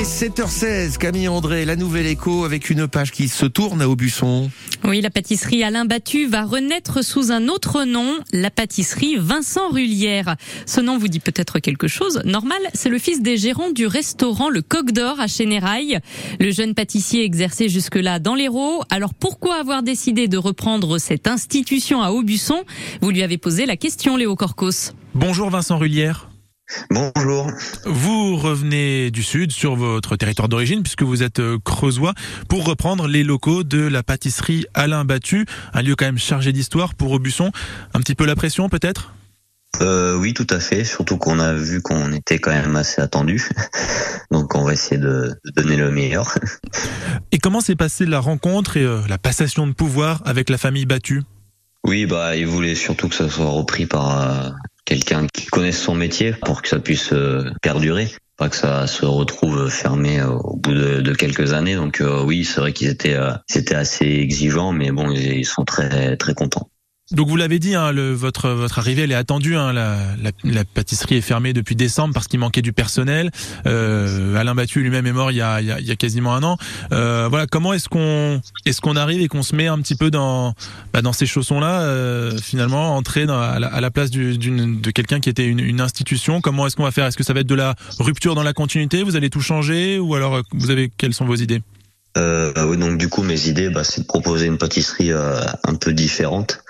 [0.00, 4.50] est 7h16, Camille André, la nouvelle écho avec une page qui se tourne à Aubusson.
[4.84, 10.36] Oui, la pâtisserie Alain Battu va renaître sous un autre nom, la pâtisserie Vincent Rullière.
[10.64, 12.22] Ce nom vous dit peut-être quelque chose.
[12.24, 15.98] Normal, c'est le fils des gérants du restaurant Le Coq d'Or à Chénérail.
[16.38, 18.82] Le jeune pâtissier exerçait jusque-là dans l'Hérault.
[18.88, 22.62] Alors pourquoi avoir décidé de reprendre cette institution à Aubusson?
[23.02, 24.92] Vous lui avez posé la question, Léo Corcos.
[25.14, 26.29] Bonjour Vincent Rullière.
[26.90, 27.50] Bonjour.
[27.84, 32.14] Vous revenez du sud sur votre territoire d'origine puisque vous êtes euh, creusois
[32.48, 36.94] pour reprendre les locaux de la pâtisserie Alain Battu, un lieu quand même chargé d'histoire
[36.94, 37.50] pour Aubusson.
[37.94, 39.12] Un petit peu la pression peut-être?
[39.80, 40.84] Euh, oui, tout à fait.
[40.84, 43.48] Surtout qu'on a vu qu'on était quand même assez attendu.
[44.30, 46.34] Donc on va essayer de, donner le meilleur.
[47.32, 50.86] Et comment s'est passée la rencontre et euh, la passation de pouvoir avec la famille
[50.86, 51.22] Battu?
[51.84, 54.54] Oui, bah ils voulaient surtout que ça soit repris par
[54.90, 59.04] quelqu'un qui connaisse son métier pour que ça puisse euh, perdurer pas que ça se
[59.04, 61.76] retrouve fermé euh, au bout de, quelques années.
[61.76, 66.16] Donc euh, oui, c'est vrai qu'ils étaient, c'était assez exigeants, mais bon, ils sont très
[66.16, 66.70] très contents.
[67.12, 69.56] Donc vous l'avez dit, hein, le, votre votre arrivée elle est attendue.
[69.56, 73.32] Hein, la, la, la, pâtisserie est fermée depuis décembre parce qu'il manquait du personnel.
[73.66, 75.96] Euh, Alain Battu lui-même est mort il y a, il y a, il y a
[75.96, 76.56] quasiment un an.
[76.92, 80.12] Euh, voilà, comment est-ce qu'on est-ce qu'on arrive et qu'on se met un petit peu
[80.12, 80.54] dans
[80.92, 85.28] bah, dans ces chaussons-là, euh, finalement, entrer dans, à, la, place d'une de quelqu'un qui
[85.28, 86.40] était une, une institution?
[86.40, 87.06] Comment est-ce qu'on va faire?
[87.06, 89.02] Est-ce que ça va être de la rupture dans la continuité?
[89.02, 91.60] Vous allez tout changer ou alors vous avez quelles sont vos idées?
[92.16, 95.74] Euh, oui, donc du coup, mes idées, bah, c'est de proposer une pâtisserie euh, un
[95.74, 96.62] peu différente.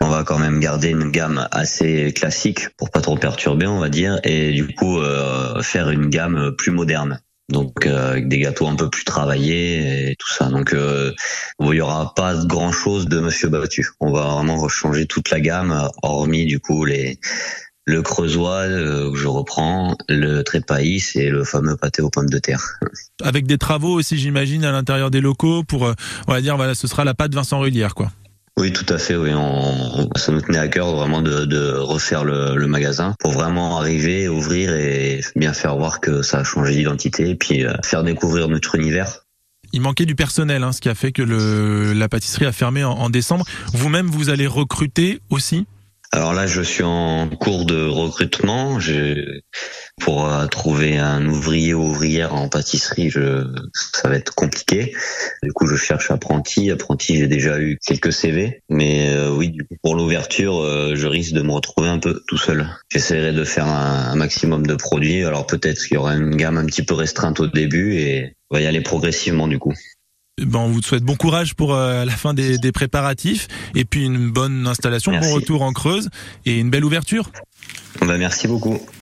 [0.00, 3.88] On va quand même garder une gamme assez classique pour pas trop perturber, on va
[3.88, 7.20] dire, et du coup euh, faire une gamme plus moderne.
[7.48, 10.46] Donc euh, avec des gâteaux un peu plus travaillés et tout ça.
[10.46, 13.86] Donc il y aura pas grand chose de Monsieur Battu.
[14.00, 17.20] On va vraiment changer toute la gamme, hormis du coup les
[17.86, 22.78] le creusois euh, je reprends, le trépaïs et le fameux pâté aux pommes de terre.
[23.22, 25.94] Avec des travaux aussi, j'imagine, à l'intérieur des locaux pour, euh,
[26.26, 28.10] on va dire, voilà, ce sera la pâte Vincent Rullière, quoi.
[28.58, 29.14] Oui, tout à fait.
[29.14, 33.32] Oui, on, ça nous tenait à cœur vraiment de, de refaire le, le, magasin pour
[33.32, 37.74] vraiment arriver, ouvrir et bien faire voir que ça a changé d'identité, et puis euh,
[37.84, 39.26] faire découvrir notre univers.
[39.72, 42.82] Il manquait du personnel, hein, ce qui a fait que le, la pâtisserie a fermé
[42.82, 43.44] en, en décembre.
[43.74, 45.66] Vous-même, vous allez recruter aussi?
[46.12, 48.78] Alors là, je suis en cours de recrutement.
[48.80, 49.40] Je,
[50.00, 53.46] pour euh, trouver un ouvrier ou ouvrière en pâtisserie, je,
[53.92, 54.94] ça va être compliqué.
[55.42, 56.70] Du coup, je cherche apprenti.
[56.70, 61.42] Apprenti, j'ai déjà eu quelques CV, mais euh, oui, pour l'ouverture, euh, je risque de
[61.42, 62.68] me retrouver un peu tout seul.
[62.88, 65.24] J'essaierai de faire un, un, maximum de produits.
[65.24, 68.56] Alors peut-être qu'il y aura une gamme un petit peu restreinte au début et on
[68.56, 69.74] va y aller progressivement du coup.
[70.38, 74.04] Ben, on vous souhaite bon courage pour euh, la fin des, des, préparatifs et puis
[74.04, 76.10] une bonne installation, bon retour en Creuse
[76.44, 77.30] et une belle ouverture.
[78.00, 78.78] Ben, merci beaucoup.